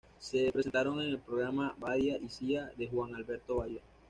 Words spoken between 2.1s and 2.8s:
y Cía"